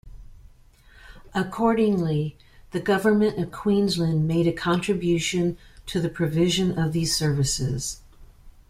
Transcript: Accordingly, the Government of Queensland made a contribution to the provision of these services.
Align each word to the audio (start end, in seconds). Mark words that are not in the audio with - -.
Accordingly, 1.35 2.35
the 2.71 2.79
Government 2.79 3.37
of 3.37 3.51
Queensland 3.51 4.27
made 4.27 4.47
a 4.47 4.51
contribution 4.51 5.59
to 5.85 6.01
the 6.01 6.09
provision 6.09 6.75
of 6.75 6.91
these 6.91 7.15
services. 7.15 7.99